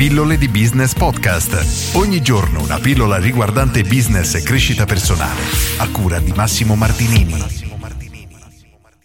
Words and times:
Pillole 0.00 0.38
di 0.38 0.48
Business 0.48 0.94
Podcast. 0.94 1.94
Ogni 1.94 2.22
giorno 2.22 2.62
una 2.62 2.78
pillola 2.78 3.18
riguardante 3.18 3.82
business 3.82 4.34
e 4.34 4.42
crescita 4.42 4.86
personale. 4.86 5.42
A 5.76 5.90
cura 5.90 6.18
di 6.20 6.32
Massimo 6.34 6.74
Martinini. 6.74 7.34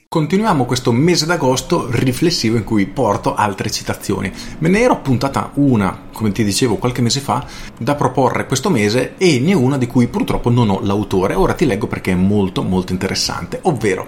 Continuiamo 0.08 0.64
questo 0.64 0.94
mese 0.94 1.26
d'agosto 1.26 1.90
riflessivo 1.92 2.56
in 2.56 2.64
cui 2.64 2.86
porto 2.86 3.36
altre 3.36 3.70
citazioni. 3.70 4.32
Me 4.60 4.70
ne 4.70 4.80
ero 4.80 4.94
appuntata 4.94 5.52
una, 5.56 6.04
come 6.14 6.32
ti 6.32 6.46
dicevo 6.46 6.78
qualche 6.78 7.02
mese 7.02 7.20
fa, 7.20 7.46
da 7.78 7.96
proporre 7.96 8.46
questo 8.46 8.70
mese 8.70 9.16
e 9.18 9.42
ne 9.42 9.52
è 9.52 9.56
una 9.56 9.78
di 9.78 9.88
cui 9.88 10.08
purtroppo 10.08 10.50
non 10.50 10.70
ho 10.70 10.80
l'autore. 10.80 11.34
Ora 11.34 11.56
ti 11.56 11.66
leggo 11.66 11.88
perché 11.88 12.14
è 12.14 12.16
molto 12.16 12.64
molto 12.64 12.94
interessante, 12.94 13.60
ovvero 13.64 14.08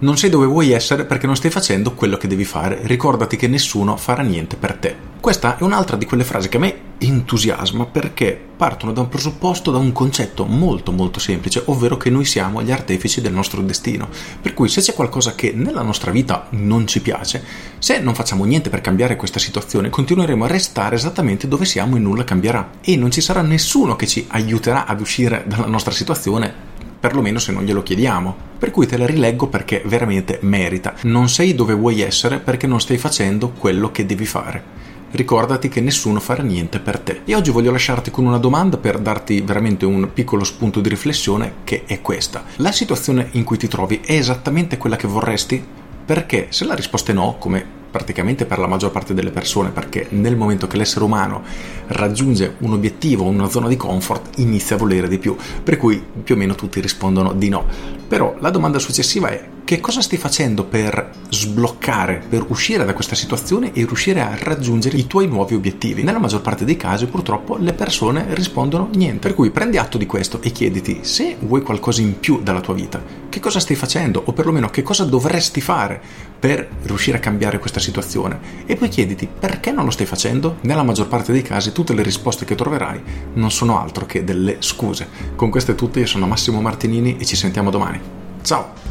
non 0.00 0.18
sei 0.18 0.28
dove 0.28 0.44
vuoi 0.44 0.72
essere 0.72 1.06
perché 1.06 1.24
non 1.24 1.36
stai 1.36 1.50
facendo 1.50 1.94
quello 1.94 2.18
che 2.18 2.28
devi 2.28 2.44
fare. 2.44 2.80
Ricordati 2.82 3.38
che 3.38 3.48
nessuno 3.48 3.96
farà 3.96 4.20
niente 4.20 4.56
per 4.56 4.74
te. 4.74 5.14
Questa 5.26 5.58
è 5.58 5.64
un'altra 5.64 5.96
di 5.96 6.04
quelle 6.04 6.22
frasi 6.22 6.48
che 6.48 6.56
a 6.56 6.60
me 6.60 6.74
entusiasma 6.98 7.86
perché 7.86 8.40
partono 8.56 8.92
da 8.92 9.00
un 9.00 9.08
presupposto, 9.08 9.72
da 9.72 9.78
un 9.78 9.90
concetto 9.90 10.44
molto 10.44 10.92
molto 10.92 11.18
semplice, 11.18 11.62
ovvero 11.64 11.96
che 11.96 12.10
noi 12.10 12.24
siamo 12.24 12.62
gli 12.62 12.70
artefici 12.70 13.20
del 13.20 13.32
nostro 13.32 13.60
destino. 13.60 14.08
Per 14.40 14.54
cui 14.54 14.68
se 14.68 14.80
c'è 14.80 14.94
qualcosa 14.94 15.34
che 15.34 15.50
nella 15.50 15.82
nostra 15.82 16.12
vita 16.12 16.46
non 16.50 16.86
ci 16.86 17.00
piace, 17.00 17.42
se 17.80 17.98
non 17.98 18.14
facciamo 18.14 18.44
niente 18.44 18.70
per 18.70 18.80
cambiare 18.80 19.16
questa 19.16 19.40
situazione, 19.40 19.90
continueremo 19.90 20.44
a 20.44 20.46
restare 20.46 20.94
esattamente 20.94 21.48
dove 21.48 21.64
siamo 21.64 21.96
e 21.96 21.98
nulla 21.98 22.22
cambierà. 22.22 22.74
E 22.80 22.94
non 22.94 23.10
ci 23.10 23.20
sarà 23.20 23.42
nessuno 23.42 23.96
che 23.96 24.06
ci 24.06 24.26
aiuterà 24.28 24.86
ad 24.86 25.00
uscire 25.00 25.42
dalla 25.48 25.66
nostra 25.66 25.90
situazione 25.90 26.54
perlomeno 27.00 27.40
se 27.40 27.50
non 27.50 27.64
glielo 27.64 27.82
chiediamo. 27.82 28.36
Per 28.58 28.70
cui 28.70 28.86
te 28.86 28.96
la 28.96 29.06
rileggo 29.06 29.48
perché 29.48 29.82
veramente 29.86 30.38
merita. 30.42 30.94
Non 31.02 31.28
sei 31.28 31.56
dove 31.56 31.74
vuoi 31.74 32.00
essere 32.00 32.38
perché 32.38 32.68
non 32.68 32.80
stai 32.80 32.96
facendo 32.96 33.50
quello 33.50 33.90
che 33.90 34.06
devi 34.06 34.24
fare. 34.24 34.94
Ricordati 35.16 35.70
che 35.70 35.80
nessuno 35.80 36.20
farà 36.20 36.42
niente 36.42 36.78
per 36.78 36.98
te. 36.98 37.22
E 37.24 37.34
oggi 37.34 37.50
voglio 37.50 37.70
lasciarti 37.70 38.10
con 38.10 38.26
una 38.26 38.36
domanda 38.36 38.76
per 38.76 38.98
darti 38.98 39.40
veramente 39.40 39.86
un 39.86 40.10
piccolo 40.12 40.44
spunto 40.44 40.82
di 40.82 40.90
riflessione 40.90 41.54
che 41.64 41.84
è 41.86 42.02
questa. 42.02 42.44
La 42.56 42.70
situazione 42.70 43.28
in 43.30 43.42
cui 43.42 43.56
ti 43.56 43.66
trovi 43.66 44.02
è 44.04 44.12
esattamente 44.12 44.76
quella 44.76 44.96
che 44.96 45.08
vorresti? 45.08 45.64
Perché 46.04 46.48
se 46.50 46.66
la 46.66 46.74
risposta 46.74 47.12
è 47.12 47.14
no, 47.14 47.36
come 47.38 47.64
praticamente 47.90 48.44
per 48.44 48.58
la 48.58 48.66
maggior 48.66 48.90
parte 48.90 49.14
delle 49.14 49.30
persone, 49.30 49.70
perché 49.70 50.06
nel 50.10 50.36
momento 50.36 50.66
che 50.66 50.76
l'essere 50.76 51.06
umano 51.06 51.42
raggiunge 51.86 52.56
un 52.58 52.74
obiettivo, 52.74 53.24
una 53.24 53.48
zona 53.48 53.68
di 53.68 53.76
comfort, 53.76 54.38
inizia 54.38 54.76
a 54.76 54.78
volere 54.78 55.08
di 55.08 55.16
più, 55.16 55.34
per 55.62 55.78
cui 55.78 56.04
più 56.22 56.34
o 56.34 56.38
meno 56.38 56.54
tutti 56.54 56.78
rispondono 56.78 57.32
di 57.32 57.48
no. 57.48 57.64
Però 58.06 58.36
la 58.40 58.50
domanda 58.50 58.78
successiva 58.78 59.30
è 59.30 59.48
che 59.66 59.80
cosa 59.80 60.00
stai 60.00 60.16
facendo 60.16 60.62
per 60.62 61.10
sbloccare, 61.28 62.22
per 62.28 62.44
uscire 62.50 62.84
da 62.84 62.94
questa 62.94 63.16
situazione 63.16 63.72
e 63.72 63.84
riuscire 63.84 64.20
a 64.20 64.38
raggiungere 64.38 64.96
i 64.96 65.08
tuoi 65.08 65.26
nuovi 65.26 65.56
obiettivi? 65.56 66.04
Nella 66.04 66.20
maggior 66.20 66.40
parte 66.40 66.64
dei 66.64 66.76
casi 66.76 67.06
purtroppo 67.06 67.56
le 67.56 67.72
persone 67.72 68.26
rispondono 68.28 68.88
niente, 68.94 69.26
per 69.26 69.34
cui 69.34 69.50
prendi 69.50 69.76
atto 69.76 69.98
di 69.98 70.06
questo 70.06 70.40
e 70.40 70.52
chiediti 70.52 71.00
se 71.00 71.36
vuoi 71.40 71.62
qualcosa 71.62 72.00
in 72.00 72.20
più 72.20 72.40
dalla 72.44 72.60
tua 72.60 72.74
vita, 72.74 73.02
che 73.28 73.40
cosa 73.40 73.58
stai 73.58 73.74
facendo 73.74 74.22
o 74.24 74.32
perlomeno 74.32 74.68
che 74.68 74.84
cosa 74.84 75.02
dovresti 75.02 75.60
fare 75.60 76.00
per 76.38 76.68
riuscire 76.84 77.16
a 77.16 77.20
cambiare 77.20 77.58
questa 77.58 77.80
situazione 77.80 78.38
e 78.66 78.76
poi 78.76 78.88
chiediti 78.88 79.26
perché 79.26 79.72
non 79.72 79.84
lo 79.84 79.90
stai 79.90 80.06
facendo? 80.06 80.58
Nella 80.60 80.84
maggior 80.84 81.08
parte 81.08 81.32
dei 81.32 81.42
casi 81.42 81.72
tutte 81.72 81.92
le 81.92 82.04
risposte 82.04 82.44
che 82.44 82.54
troverai 82.54 83.02
non 83.32 83.50
sono 83.50 83.80
altro 83.80 84.06
che 84.06 84.22
delle 84.22 84.58
scuse. 84.60 85.08
Con 85.34 85.50
queste 85.50 85.74
tutte 85.74 85.98
io 85.98 86.06
sono 86.06 86.28
Massimo 86.28 86.60
Martinini 86.60 87.16
e 87.18 87.24
ci 87.24 87.34
sentiamo 87.34 87.70
domani. 87.70 88.00
Ciao! 88.42 88.85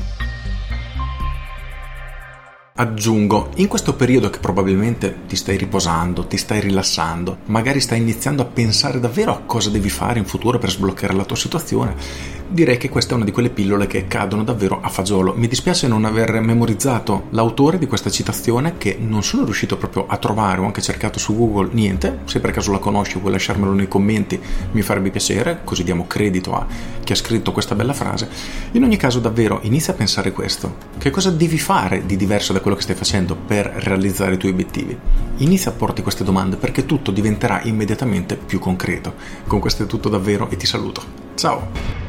Aggiungo, 2.77 3.51
in 3.55 3.69
questo 3.69 3.95
periodo 3.95 4.29
che 4.29 4.39
probabilmente 4.39 5.19
ti 5.27 5.37
stai 5.37 5.55
riposando, 5.55 6.27
ti 6.27 6.35
stai 6.35 6.59
rilassando, 6.59 7.37
magari 7.45 7.79
stai 7.79 7.99
iniziando 7.99 8.41
a 8.41 8.47
pensare 8.47 8.99
davvero 8.99 9.31
a 9.31 9.43
cosa 9.45 9.69
devi 9.69 9.87
fare 9.87 10.19
in 10.19 10.25
futuro 10.25 10.59
per 10.59 10.71
sbloccare 10.71 11.13
la 11.13 11.23
tua 11.23 11.37
situazione, 11.37 11.95
direi 12.49 12.75
che 12.75 12.89
questa 12.89 13.13
è 13.13 13.15
una 13.15 13.23
di 13.23 13.31
quelle 13.31 13.49
pillole 13.49 13.87
che 13.87 14.07
cadono 14.07 14.43
davvero 14.43 14.81
a 14.81 14.89
fagiolo. 14.89 15.33
Mi 15.37 15.47
dispiace 15.47 15.87
non 15.87 16.03
aver 16.03 16.41
memorizzato 16.41 17.27
l'autore 17.29 17.77
di 17.77 17.87
questa 17.87 18.09
citazione 18.09 18.77
che 18.77 18.97
non 18.99 19.23
sono 19.23 19.45
riuscito 19.45 19.77
proprio 19.77 20.05
a 20.07 20.17
trovare, 20.17 20.59
ho 20.59 20.65
anche 20.65 20.81
cercato 20.81 21.17
su 21.17 21.33
Google, 21.33 21.69
niente, 21.71 22.19
se 22.25 22.41
per 22.41 22.51
caso 22.51 22.73
la 22.73 22.79
conosci 22.79 23.19
vuoi 23.19 23.31
lasciarmelo 23.31 23.71
nei 23.71 23.87
commenti 23.87 24.37
mi 24.73 24.81
farebbe 24.81 25.11
piacere, 25.11 25.61
così 25.63 25.85
diamo 25.85 26.07
credito 26.07 26.53
a 26.53 26.67
chi 27.01 27.13
ha 27.13 27.15
scritto 27.15 27.53
questa 27.53 27.73
bella 27.73 27.93
frase. 27.93 28.27
In 28.71 28.83
ogni 28.83 28.97
caso 28.97 29.21
davvero 29.21 29.59
inizia 29.61 29.93
a 29.93 29.95
pensare 29.95 30.33
questo, 30.33 30.75
che 30.97 31.09
cosa 31.09 31.31
devi 31.31 31.57
fare 31.57 32.05
di 32.05 32.17
diverso 32.17 32.51
da 32.51 32.63
quello 32.65 32.77
che 32.77 32.83
stai 32.83 32.95
facendo 32.95 33.35
per 33.35 33.67
realizzare 33.67 34.33
i 34.33 34.37
tuoi 34.39 34.51
obiettivi. 34.51 34.97
Inizia 35.37 35.69
a 35.69 35.75
porti 35.75 36.01
queste 36.01 36.23
domande 36.23 36.55
perché 36.55 36.87
tutto 36.87 37.11
diventerà 37.11 37.61
immediatamente 37.61 38.37
più 38.37 38.57
concreto. 38.57 39.13
Con 39.45 39.59
questo 39.59 39.83
è 39.83 39.85
tutto 39.85 40.09
davvero 40.09 40.49
e 40.49 40.57
ti 40.57 40.65
saluto. 40.65 41.03
Ciao! 41.35 42.04